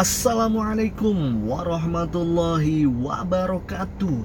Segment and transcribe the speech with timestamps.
[0.00, 4.24] Assalamualaikum warahmatullahi wabarakatuh.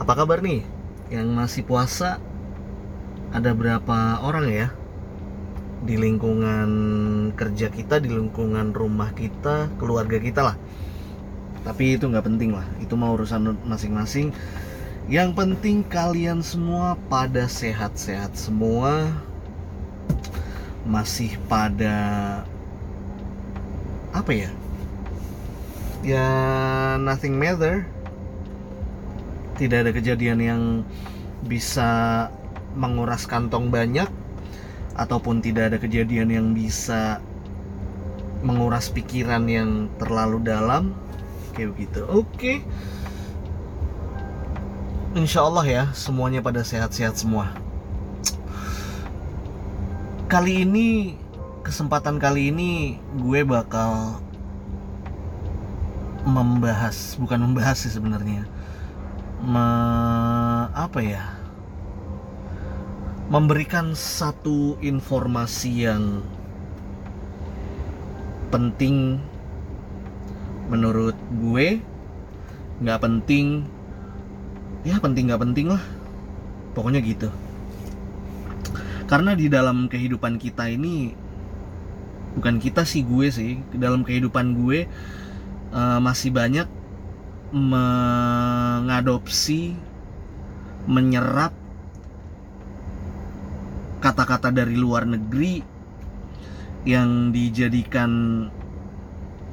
[0.00, 0.64] Apa kabar nih?
[1.12, 2.16] Yang masih puasa
[3.36, 4.72] Ada berapa orang ya?
[5.84, 6.70] Di lingkungan
[7.36, 10.56] kerja kita, di lingkungan rumah kita, keluarga kita lah.
[11.68, 12.64] Tapi itu nggak penting lah.
[12.80, 14.32] Itu mau urusan masing-masing.
[15.12, 19.12] Yang penting kalian semua pada sehat-sehat semua.
[20.88, 22.00] Masih pada
[24.20, 24.50] apa ya?
[26.02, 26.26] Ya
[26.98, 27.86] nothing matter.
[29.58, 30.62] Tidak ada kejadian yang
[31.46, 32.30] bisa
[32.78, 34.06] menguras kantong banyak
[34.98, 37.22] ataupun tidak ada kejadian yang bisa
[38.42, 40.94] menguras pikiran yang terlalu dalam.
[41.54, 42.00] Kayak begitu.
[42.06, 42.26] Oke.
[42.34, 42.56] Okay.
[45.18, 47.50] Insya Allah ya semuanya pada sehat-sehat semua.
[50.28, 51.16] Kali ini
[51.68, 54.16] kesempatan kali ini gue bakal
[56.24, 58.48] membahas bukan membahas sih sebenarnya.
[59.44, 59.68] Me,
[60.72, 61.28] apa ya?
[63.28, 66.24] Memberikan satu informasi yang
[68.48, 69.20] penting
[70.72, 71.84] menurut gue.
[72.80, 73.68] Nggak penting.
[74.88, 75.84] Ya penting nggak penting lah.
[76.72, 77.28] Pokoknya gitu.
[79.04, 81.27] Karena di dalam kehidupan kita ini
[82.38, 84.86] bukan kita sih gue sih dalam kehidupan gue
[85.74, 86.70] uh, masih banyak
[87.50, 88.94] mengadopsi
[90.86, 91.50] menyerap
[93.98, 95.60] kata-kata dari luar negeri
[96.86, 98.46] yang dijadikan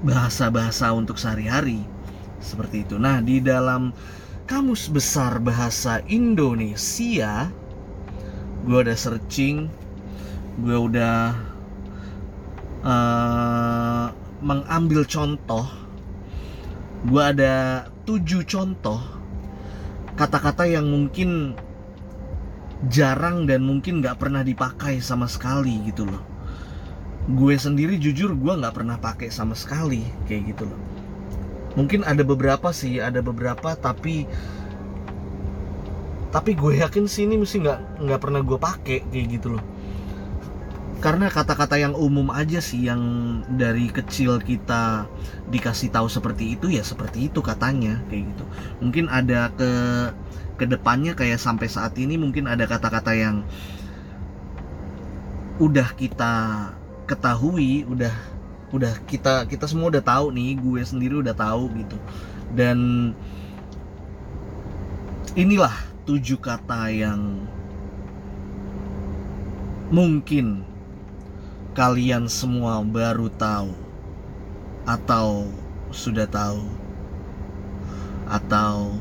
[0.05, 1.81] bahasa-bahasa untuk sehari-hari
[2.37, 3.01] seperti itu.
[3.01, 3.89] Nah, di dalam
[4.45, 7.49] kamus besar bahasa Indonesia
[8.65, 9.65] gue udah searching,
[10.61, 11.33] gue udah
[12.85, 14.13] uh,
[14.45, 15.65] mengambil contoh
[17.05, 19.01] gue ada tujuh contoh
[20.15, 21.53] kata-kata yang mungkin
[22.87, 26.23] jarang dan mungkin nggak pernah dipakai sama sekali gitu loh.
[27.25, 30.79] Gue sendiri jujur gue nggak pernah pakai sama sekali kayak gitu loh.
[31.75, 34.23] Mungkin ada beberapa sih ada beberapa tapi
[36.31, 39.63] tapi gue yakin sih ini mesti nggak nggak pernah gue pakai kayak gitu loh
[41.03, 43.01] karena kata-kata yang umum aja sih yang
[43.51, 45.05] dari kecil kita
[45.51, 48.45] dikasih tahu seperti itu ya seperti itu katanya kayak gitu.
[48.79, 49.71] Mungkin ada ke
[50.55, 53.43] ke depannya kayak sampai saat ini mungkin ada kata-kata yang
[55.59, 56.33] udah kita
[57.05, 58.15] ketahui udah
[58.73, 61.97] udah kita kita semua udah tahu nih gue sendiri udah tahu gitu.
[62.55, 63.11] Dan
[65.35, 65.75] inilah
[66.07, 67.45] tujuh kata yang
[69.91, 70.74] mungkin
[71.75, 73.75] kalian semua baru tahu
[74.87, 75.51] atau
[75.91, 76.63] sudah tahu
[78.31, 78.95] atau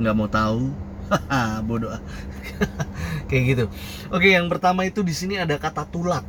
[0.00, 0.72] nggak mau tahu?
[1.68, 1.92] Bodoh.
[3.28, 3.64] Kayak gitu.
[4.08, 6.24] Oke yang pertama itu di sini ada kata tulat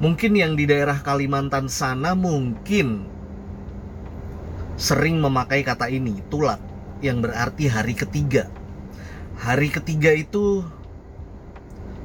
[0.00, 3.04] mungkin yang di daerah Kalimantan sana mungkin
[4.78, 6.62] sering memakai kata ini tulat
[7.04, 8.48] yang berarti hari ketiga.
[9.38, 10.64] Hari ketiga itu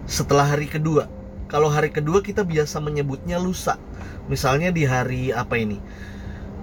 [0.03, 1.22] setelah hari kedua
[1.53, 3.77] kalau hari kedua kita biasa menyebutnya lusa.
[4.25, 5.77] Misalnya di hari apa ini?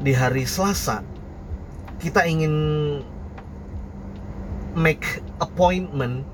[0.02, 1.06] Di hari Selasa
[2.02, 2.50] kita ingin
[4.74, 6.26] make appointment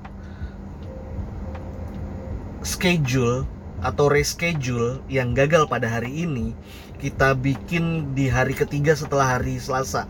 [2.65, 3.45] schedule
[3.85, 6.57] atau reschedule yang gagal pada hari ini
[6.97, 10.09] kita bikin di hari ketiga setelah hari Selasa.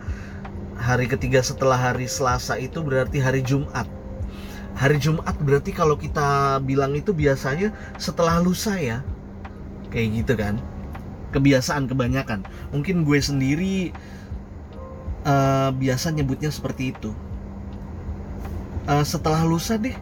[0.79, 3.97] Hari ketiga setelah hari Selasa itu berarti hari Jumat
[4.77, 9.01] hari Jumat berarti kalau kita bilang itu biasanya setelah lusa ya?
[9.89, 10.55] Kayak gitu kan?
[11.33, 12.45] Kebiasaan kebanyakan.
[12.69, 13.89] Mungkin gue sendiri
[15.25, 17.09] uh, biasa nyebutnya seperti itu.
[18.85, 19.97] Uh, setelah lusa deh.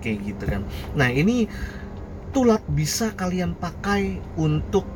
[0.00, 0.62] Kayak gitu kan.
[0.96, 1.44] Nah ini
[2.32, 4.88] tulat bisa kalian pakai untuk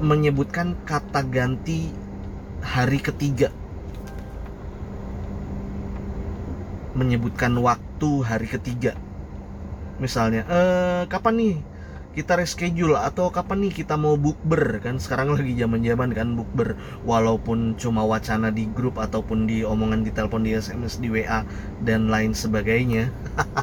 [0.00, 1.92] menyebutkan kata ganti
[2.62, 3.50] hari ketiga
[6.98, 8.98] menyebutkan waktu hari ketiga.
[10.02, 11.54] Misalnya eh kapan nih
[12.18, 12.98] kita reschedule?
[12.98, 14.82] Atau kapan nih kita mau bukber?
[14.82, 16.74] Kan sekarang lagi zaman zaman kan bukber.
[17.06, 21.46] Walaupun cuma wacana di grup ataupun di omongan di telepon di sms di wa
[21.86, 23.14] dan lain sebagainya.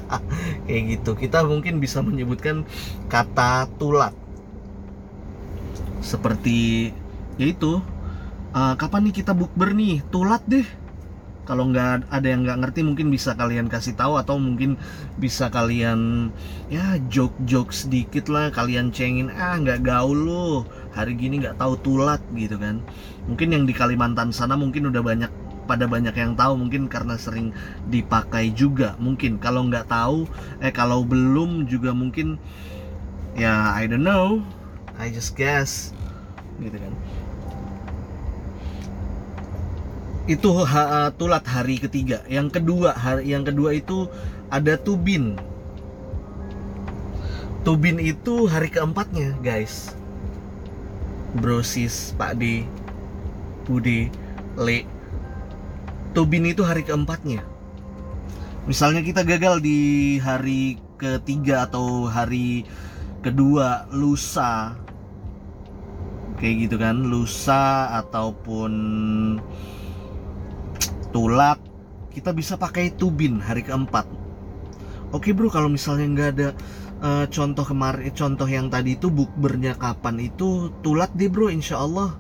[0.72, 1.12] Kayak gitu.
[1.20, 2.64] Kita mungkin bisa menyebutkan
[3.12, 4.16] kata tulat.
[6.00, 6.92] Seperti
[7.36, 7.84] yaitu
[8.56, 10.00] uh, kapan nih kita bukber nih?
[10.08, 10.85] Tulat deh
[11.45, 14.75] kalau nggak ada yang nggak ngerti mungkin bisa kalian kasih tahu atau mungkin
[15.21, 16.30] bisa kalian
[16.68, 20.65] ya joke joke sedikit lah kalian cengin ah nggak gaul lu
[20.97, 22.81] hari gini nggak tahu tulat gitu kan.
[23.30, 25.31] Mungkin yang di Kalimantan sana mungkin udah banyak
[25.65, 27.53] pada banyak yang tahu mungkin karena sering
[27.89, 29.38] dipakai juga mungkin.
[29.38, 30.25] Kalau nggak tahu
[30.62, 32.38] eh kalau belum juga mungkin
[33.36, 34.39] ya I don't know
[34.95, 35.92] I just guess
[36.63, 36.94] gitu kan
[40.25, 42.25] itu ha, tulat hari ketiga.
[42.25, 44.10] Yang kedua hari yang kedua itu
[44.50, 45.38] ada tubin.
[47.62, 49.94] Tubin itu hari keempatnya guys.
[51.38, 52.66] Brosis pak D
[53.69, 54.10] Bude
[54.57, 54.86] Le.
[56.18, 57.45] Tubin itu hari keempatnya.
[58.66, 62.66] Misalnya kita gagal di hari ketiga atau hari
[63.21, 64.74] kedua lusa.
[66.42, 68.71] Kayak gitu kan lusa ataupun
[71.16, 71.56] tulat
[72.12, 74.04] kita bisa pakai tubin hari keempat.
[75.16, 76.50] Oke bro kalau misalnya nggak ada
[77.00, 82.20] uh, contoh kemarin contoh yang tadi itu bukbernya kapan itu tulat deh bro insya Allah.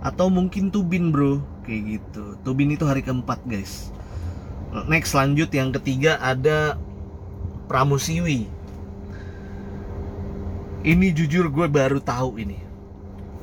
[0.00, 2.40] Atau mungkin tubin bro kayak gitu.
[2.40, 3.92] Tubin itu hari keempat guys.
[4.88, 6.80] Next lanjut yang ketiga ada
[7.68, 8.48] pramusiwi.
[10.80, 12.69] Ini jujur gue baru tahu ini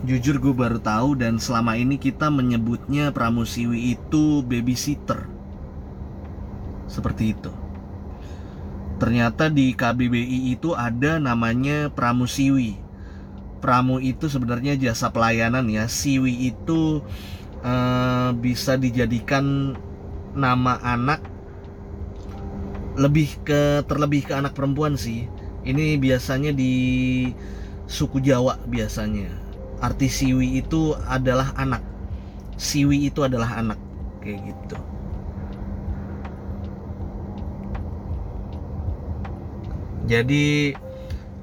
[0.06, 5.26] jujur gue baru tahu dan selama ini kita menyebutnya pramusiwi itu babysitter.
[6.86, 7.50] Seperti itu.
[9.02, 12.78] Ternyata di KBBI itu ada namanya pramusiwi.
[13.58, 15.90] Pramu itu sebenarnya jasa pelayanan ya.
[15.90, 17.02] Siwi itu
[17.66, 19.74] uh, bisa dijadikan
[20.38, 21.26] nama anak
[22.98, 25.26] lebih ke terlebih ke anak perempuan sih.
[25.66, 26.74] Ini biasanya di
[27.90, 29.47] suku Jawa biasanya
[29.83, 31.83] arti siwi itu adalah anak.
[32.57, 33.79] Siwi itu adalah anak.
[34.21, 34.77] Kayak gitu.
[40.07, 40.71] Jadi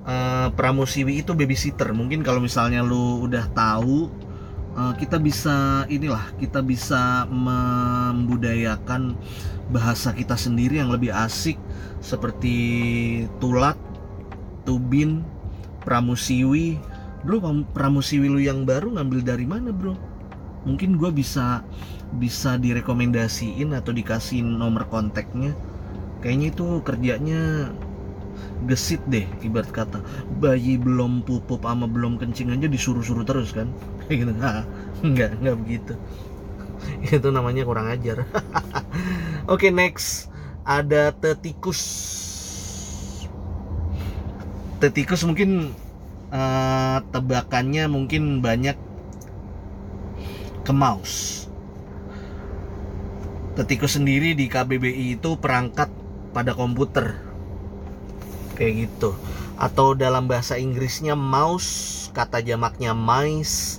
[0.08, 1.92] uh, pramusiwi itu babysitter.
[1.92, 4.08] Mungkin kalau misalnya lu udah tahu
[4.74, 9.14] uh, kita bisa inilah kita bisa membudayakan
[9.72, 11.56] bahasa kita sendiri yang lebih asik
[12.04, 12.56] seperti
[13.40, 13.76] tulat
[14.68, 15.24] tubin
[15.84, 16.76] pramusiwi
[17.24, 17.40] bro
[17.72, 19.96] pramusiwi lu yang baru ngambil dari mana bro?
[20.68, 21.64] Mungkin gue bisa
[22.20, 25.56] bisa direkomendasiin atau dikasih nomor kontaknya.
[26.20, 27.40] Kayaknya itu kerjanya
[28.68, 30.00] gesit deh ibarat kata.
[30.40, 33.68] Bayi belum pupuk sama belum kencing aja disuruh-suruh terus kan?
[34.08, 34.32] Kayak gitu.
[35.04, 35.92] Nggak nggak begitu.
[37.16, 38.24] Itu namanya kurang ajar.
[39.48, 40.28] Oke okay, next.
[40.64, 41.80] Ada tetikus.
[44.80, 45.72] Tetikus mungkin
[46.34, 48.74] uh, tebakannya mungkin banyak
[50.66, 51.46] ke mouse.
[53.54, 55.86] Tetikus sendiri di KBBI itu perangkat
[56.34, 57.14] pada komputer.
[58.58, 59.14] Kayak gitu.
[59.54, 63.78] Atau dalam bahasa Inggrisnya mouse, kata jamaknya mice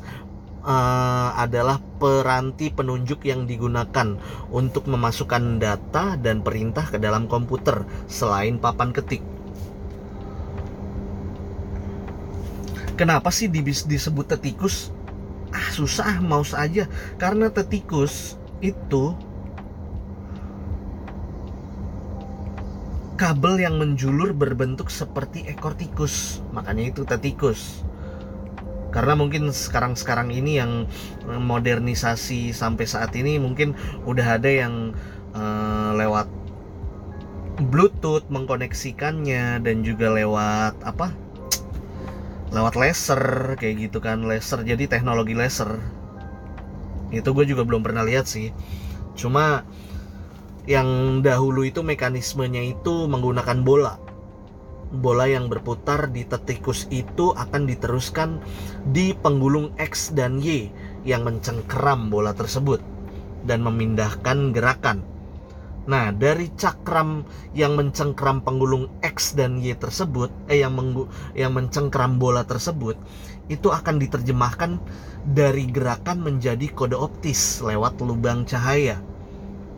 [0.64, 4.16] uh, adalah peranti penunjuk yang digunakan
[4.56, 9.35] untuk memasukkan data dan perintah ke dalam komputer selain papan ketik.
[12.96, 14.96] Kenapa sih disebut tetikus?
[15.52, 16.88] Ah susah mouse aja
[17.20, 19.16] karena tetikus itu
[23.16, 26.44] kabel yang menjulur berbentuk seperti ekor tikus.
[26.56, 27.84] Makanya itu tetikus.
[28.96, 30.88] Karena mungkin sekarang-sekarang ini yang
[31.28, 33.76] modernisasi sampai saat ini mungkin
[34.08, 34.96] udah ada yang
[35.36, 36.32] uh, lewat
[37.60, 41.25] Bluetooth mengkoneksikannya dan juga lewat apa
[42.56, 44.64] lewat laser kayak gitu kan laser.
[44.64, 45.76] Jadi teknologi laser.
[47.12, 48.56] Itu gue juga belum pernah lihat sih.
[49.20, 49.68] Cuma
[50.66, 54.00] yang dahulu itu mekanismenya itu menggunakan bola.
[54.96, 58.40] Bola yang berputar di tetikus itu akan diteruskan
[58.96, 60.72] di penggulung X dan Y
[61.04, 62.80] yang mencengkeram bola tersebut
[63.44, 65.04] dan memindahkan gerakan
[65.86, 67.22] Nah, dari cakram
[67.54, 71.06] yang mencengkram penggulung X dan Y tersebut, eh yang menggu,
[71.38, 72.98] yang mencengkram bola tersebut,
[73.54, 74.82] itu akan diterjemahkan
[75.30, 78.98] dari gerakan menjadi kode optis lewat lubang cahaya.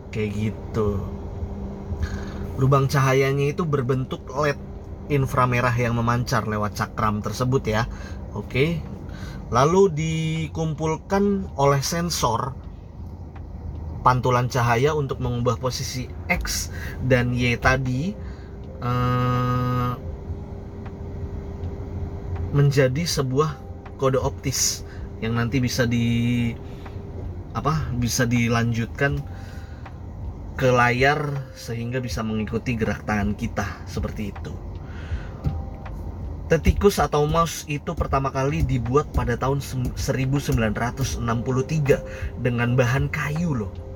[0.08, 1.04] Kayak gitu.
[2.56, 4.58] Lubang cahayanya itu berbentuk LED
[5.12, 7.84] inframerah yang memancar lewat cakram tersebut ya.
[8.32, 8.80] Oke.
[9.52, 12.67] Lalu dikumpulkan oleh sensor
[14.08, 16.72] pantulan cahaya untuk mengubah posisi X
[17.04, 18.16] dan Y tadi
[18.80, 19.92] uh,
[22.56, 23.60] menjadi sebuah
[24.00, 24.80] kode optis
[25.20, 26.56] yang nanti bisa di
[27.52, 29.20] apa bisa dilanjutkan
[30.56, 34.56] ke layar sehingga bisa mengikuti gerak tangan kita seperti itu.
[36.48, 41.20] Tetikus atau mouse itu pertama kali dibuat pada tahun 1963
[42.40, 43.87] dengan bahan kayu loh.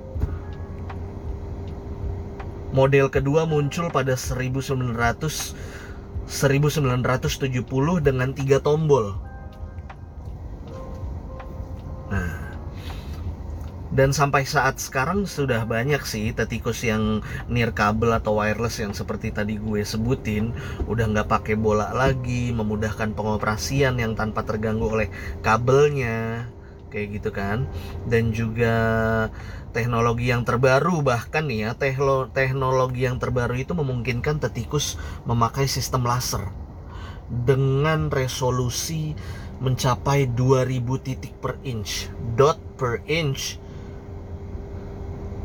[2.73, 4.97] Model kedua muncul pada 1900
[6.25, 9.21] 1970 dengan tiga tombol.
[12.09, 12.53] Nah,
[13.93, 17.21] dan sampai saat sekarang sudah banyak sih tetikus yang
[17.53, 20.57] near kabel atau wireless yang seperti tadi gue sebutin
[20.89, 25.09] udah nggak pakai bola lagi memudahkan pengoperasian yang tanpa terganggu oleh
[25.45, 26.49] kabelnya
[26.93, 27.65] kayak gitu kan
[28.05, 28.77] dan juga
[29.73, 31.71] teknologi yang terbaru bahkan nih ya
[32.29, 36.53] teknologi yang terbaru itu memungkinkan tetikus memakai sistem laser
[37.33, 39.17] dengan resolusi
[39.65, 43.63] mencapai 2000 titik per inch dot per inch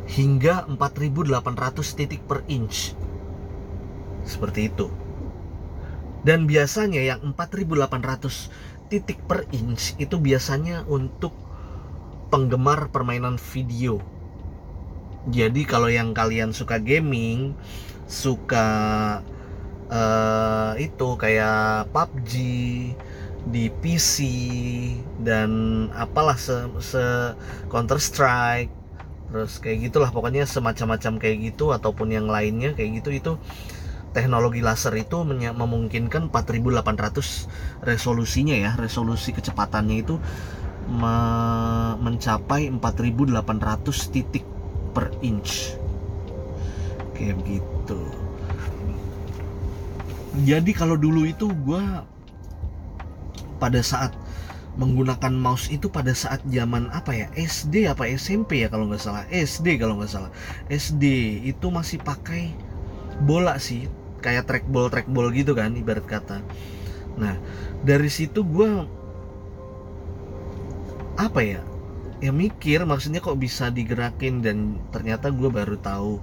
[0.07, 2.95] hingga 4800 titik per inch.
[4.23, 4.87] Seperti itu.
[6.23, 11.35] Dan biasanya yang 4800 titik per inch itu biasanya untuk
[12.31, 13.99] penggemar permainan video.
[15.27, 17.51] Jadi kalau yang kalian suka gaming,
[18.07, 18.67] suka
[19.91, 22.33] uh, itu kayak PUBG
[23.47, 24.17] di PC
[25.23, 25.51] dan
[25.95, 27.03] apalah se, se
[27.71, 28.71] Counter Strike
[29.27, 33.31] terus kayak gitulah pokoknya semacam-macam kayak gitu ataupun yang lainnya kayak gitu itu
[34.17, 38.73] teknologi laser itu memungkinkan 4800 resolusinya ya.
[38.73, 40.17] Resolusi kecepatannya itu
[40.89, 41.13] me
[42.01, 44.41] mencapai 4800 titik
[44.97, 45.77] per inch.
[47.13, 48.01] Kayak gitu.
[50.41, 51.81] Jadi kalau dulu itu gue
[53.61, 54.13] pada saat
[54.77, 57.27] menggunakan mouse itu pada saat zaman apa ya?
[57.37, 59.29] SD apa SMP ya kalau nggak salah.
[59.29, 60.33] SD kalau nggak salah.
[60.73, 61.05] SD
[61.45, 62.53] itu masih pakai
[63.25, 66.41] bola sih kayak trackball trackball gitu kan ibarat kata
[67.17, 67.35] nah
[67.81, 68.85] dari situ gue
[71.17, 71.61] apa ya
[72.21, 76.21] ya mikir maksudnya kok bisa digerakin dan ternyata gue baru tahu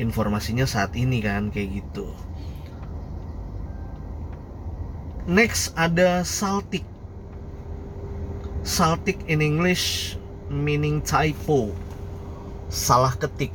[0.00, 2.08] informasinya saat ini kan kayak gitu
[5.28, 6.84] next ada Saltik
[8.60, 10.20] Saltik in English
[10.52, 11.72] meaning typo.
[12.68, 13.54] Salah ketik.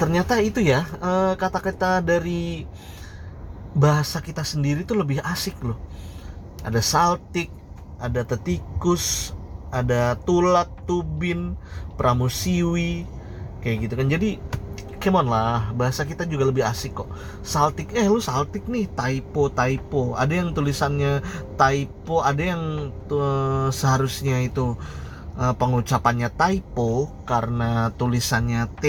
[0.00, 2.64] Ternyata itu ya eh, kata-kata dari
[3.76, 5.76] bahasa kita sendiri itu lebih asik loh.
[6.64, 7.52] Ada saltik,
[8.00, 9.36] ada tetikus,
[9.68, 11.54] ada tulak, tubin,
[12.00, 13.04] pramusiwi,
[13.60, 14.08] kayak gitu kan.
[14.08, 14.40] Jadi
[15.00, 17.08] come on lah bahasa kita juga lebih asik kok
[17.40, 21.24] saltik eh lu saltik nih typo typo ada yang tulisannya
[21.56, 24.76] typo ada yang tuh, seharusnya itu
[25.40, 28.84] uh, pengucapannya typo karena tulisannya T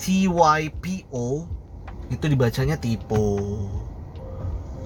[0.00, 1.44] Y T Y P O.
[2.08, 3.36] Itu dibacanya typo.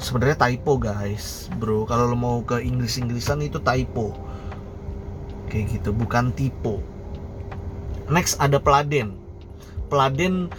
[0.02, 1.46] Sebenarnya typo guys.
[1.54, 4.10] Bro kalau lo mau ke Inggris Inggrisan itu typo.
[5.46, 6.82] Kayak gitu bukan typo.
[8.10, 9.14] Next ada peladen
[9.86, 10.50] Peladen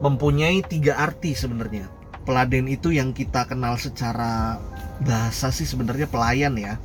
[0.00, 1.92] mempunyai tiga arti sebenarnya.
[2.24, 4.56] Peladen itu yang kita kenal secara
[5.04, 6.80] bahasa sih sebenarnya pelayan ya.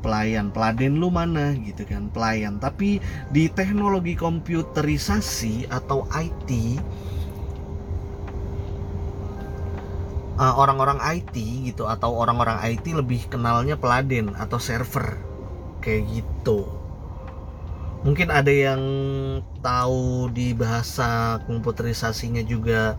[0.00, 2.56] Pelayan, peladen lu mana gitu kan, pelayan.
[2.56, 6.50] Tapi di teknologi komputerisasi atau IT
[10.40, 11.36] eh, orang-orang IT
[11.68, 15.20] gitu atau orang-orang IT lebih kenalnya peladen atau server
[15.84, 16.80] kayak gitu
[18.00, 18.80] mungkin ada yang
[19.60, 22.96] tahu di bahasa komputerisasinya juga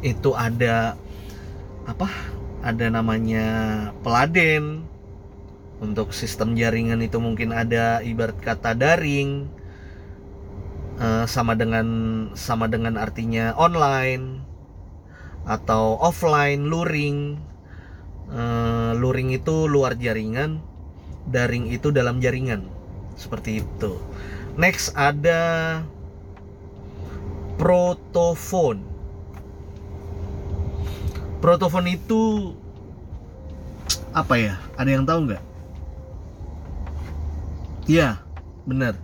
[0.00, 0.96] itu ada
[1.84, 2.08] apa
[2.64, 3.46] ada namanya
[4.00, 4.88] peladen.
[5.84, 9.52] Untuk sistem jaringan itu mungkin ada ibarat kata daring
[10.96, 11.84] uh, sama dengan
[12.32, 14.40] sama dengan artinya online
[15.44, 17.36] atau offline luring.
[18.32, 20.64] Uh, luring itu luar jaringan
[21.28, 22.64] daring itu dalam jaringan.
[23.20, 24.00] Seperti itu.
[24.56, 25.82] Next ada
[27.60, 28.93] protofon
[31.44, 32.56] protofon itu
[34.16, 34.56] apa ya?
[34.80, 35.44] Ada yang tahu nggak?
[37.84, 38.24] Ya
[38.64, 38.96] benar.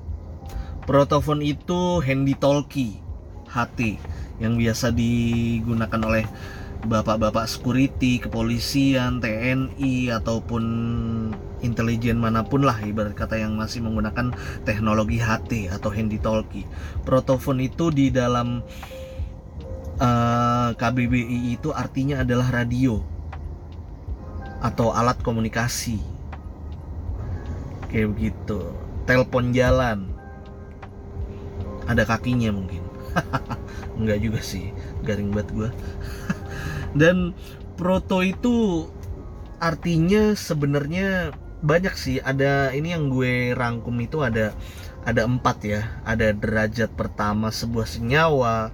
[0.88, 2.96] Protofon itu handy talkie
[3.44, 4.00] HT
[4.40, 6.24] yang biasa digunakan oleh
[6.88, 10.64] bapak-bapak security, kepolisian, TNI ataupun
[11.60, 14.32] intelijen mana pun lah ibarat kata yang masih menggunakan
[14.64, 16.64] teknologi HT atau handy talkie.
[17.04, 18.64] Protofon itu di dalam
[20.00, 23.00] eh, KBBI itu artinya adalah radio
[24.60, 26.00] atau alat komunikasi.
[27.90, 28.70] kayak begitu.
[29.02, 30.06] Telepon jalan.
[31.90, 32.86] Ada kakinya mungkin.
[33.98, 34.70] Enggak juga sih.
[35.02, 35.70] Garing banget gue
[37.00, 37.32] dan
[37.74, 38.86] proto itu
[39.58, 41.34] artinya sebenarnya
[41.66, 42.16] banyak sih.
[42.22, 44.54] Ada ini yang gue rangkum itu ada
[45.02, 45.82] ada empat ya.
[46.06, 48.70] Ada derajat pertama sebuah senyawa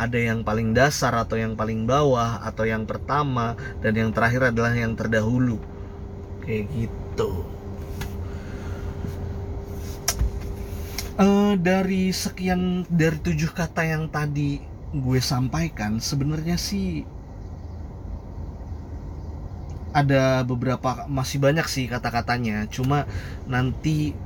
[0.00, 3.52] ada yang paling dasar atau yang paling bawah atau yang pertama
[3.84, 5.60] dan yang terakhir adalah yang terdahulu.
[6.40, 7.44] Kayak gitu.
[11.20, 17.04] Uh, dari sekian dari tujuh kata yang tadi gue sampaikan sebenarnya sih
[19.92, 22.64] ada beberapa masih banyak sih kata-katanya.
[22.72, 23.04] Cuma
[23.44, 24.16] nanti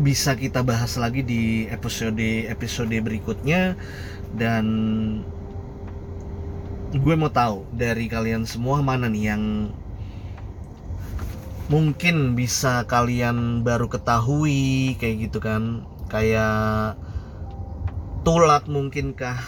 [0.00, 3.76] bisa kita bahas lagi di episode episode berikutnya.
[4.32, 4.66] Dan
[6.90, 9.44] gue mau tahu dari kalian semua mana nih yang
[11.70, 15.84] mungkin bisa kalian baru ketahui kayak gitu kan.
[16.08, 16.98] Kayak
[18.24, 19.38] tulat mungkinkah?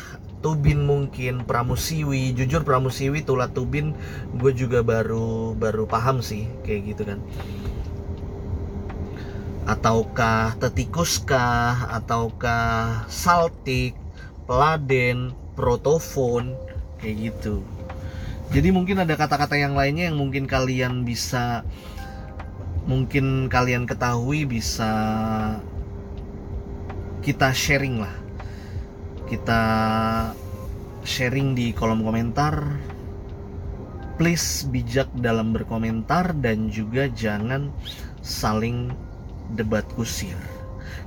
[0.43, 1.47] Tubin mungkin?
[1.47, 2.35] Pramusiwi?
[2.35, 3.95] Jujur Pramusiwi Tulat Tubin
[4.35, 7.23] gue juga baru baru paham sih kayak gitu kan
[9.67, 11.93] ataukah tetikuskah?
[11.93, 13.95] Ataukah saltik?
[14.47, 15.35] Peladen?
[15.55, 16.57] Protofon?
[16.99, 17.63] Kayak gitu.
[18.53, 21.65] Jadi mungkin ada kata-kata yang lainnya yang mungkin kalian bisa
[22.85, 24.91] mungkin kalian ketahui bisa
[27.25, 28.13] kita sharing lah.
[29.25, 29.63] Kita
[31.07, 32.77] sharing di kolom komentar.
[34.21, 37.73] Please bijak dalam berkomentar dan juga jangan
[38.21, 38.93] saling
[39.53, 40.37] debat kusir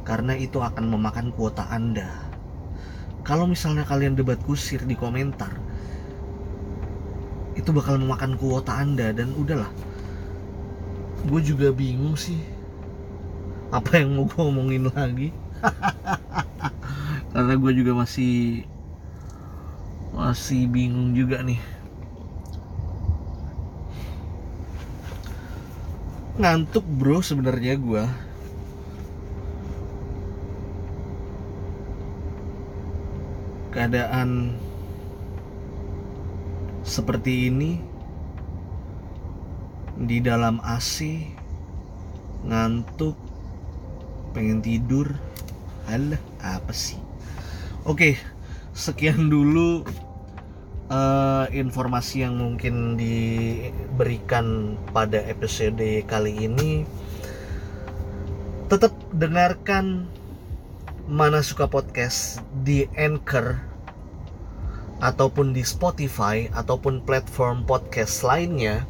[0.05, 2.07] karena itu akan memakan kuota Anda.
[3.25, 5.49] Kalau misalnya kalian debat kusir di komentar,
[7.57, 9.69] itu bakal memakan kuota Anda dan udahlah.
[11.25, 12.37] Gue juga bingung sih
[13.73, 15.33] apa yang mau gue omongin lagi.
[17.35, 18.63] karena gue juga masih
[20.15, 21.59] masih bingung juga nih
[26.39, 28.03] ngantuk bro sebenarnya gue
[33.75, 34.55] keadaan
[36.87, 37.83] seperti ini
[39.99, 41.19] di dalam AC
[42.47, 43.19] ngantuk
[44.31, 45.11] pengen tidur
[45.91, 47.05] alah apa sih
[47.85, 48.17] Oke,
[48.73, 49.85] sekian dulu
[50.89, 56.81] uh, informasi yang mungkin diberikan pada episode kali ini.
[58.65, 60.09] Tetap dengarkan
[61.05, 63.61] Mana Suka Podcast di Anchor
[65.05, 68.89] ataupun di Spotify ataupun platform podcast lainnya.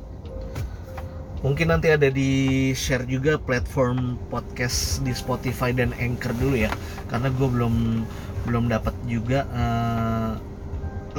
[1.43, 6.71] Mungkin nanti ada di share juga platform podcast di Spotify dan Anchor dulu ya,
[7.11, 8.07] karena gue belum
[8.47, 10.39] belum dapat juga uh,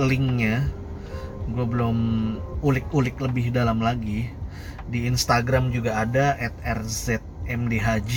[0.01, 0.65] linknya.
[1.53, 1.97] Gue belum
[2.65, 4.33] ulik-ulik lebih dalam lagi.
[4.89, 8.17] Di Instagram juga ada @rzmdhj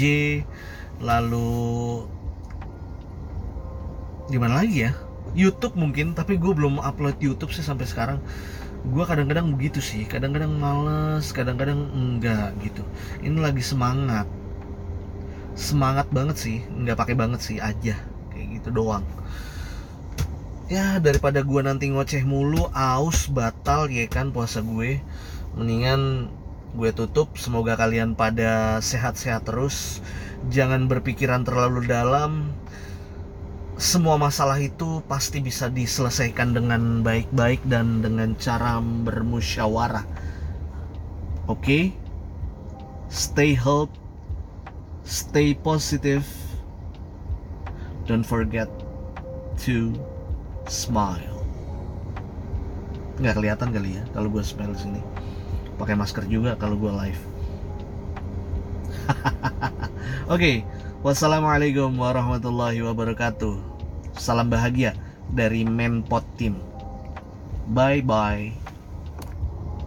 [1.04, 2.08] lalu
[4.30, 4.94] di mana lagi ya?
[5.34, 8.18] YouTube mungkin tapi gue belum upload YouTube sih sampai sekarang.
[8.88, 12.86] Gue kadang-kadang begitu sih kadang-kadang males kadang-kadang enggak gitu.
[13.20, 14.30] Ini lagi semangat.
[15.58, 17.98] Semangat banget sih nggak pakai banget sih aja.
[18.34, 19.04] Gitu doang.
[20.70, 25.02] Ya daripada gue nanti ngoceh mulu aus batal ya kan puasa gue.
[25.58, 26.30] Mendingan
[26.78, 27.34] gue tutup.
[27.36, 30.00] Semoga kalian pada sehat-sehat terus.
[30.54, 32.56] Jangan berpikiran terlalu dalam
[33.80, 40.04] semua masalah itu pasti bisa diselesaikan dengan baik-baik dan dengan cara bermusyawarah
[41.48, 41.84] oke okay?
[43.08, 43.96] stay healthy
[45.08, 46.28] stay positive
[48.10, 48.65] Don't forget
[49.70, 49.94] to
[50.65, 51.46] smile.
[53.22, 54.98] Nggak kelihatan kali ya kalau gue smile sini.
[55.78, 57.22] Pakai masker juga kalau gue live.
[59.13, 59.86] Oke,
[60.26, 60.56] okay.
[61.06, 63.68] wassalamualaikum warahmatullahi wabarakatuh.
[64.19, 64.99] Salam bahagia
[65.32, 66.60] dari Menpot Team.
[67.71, 68.68] Bye bye.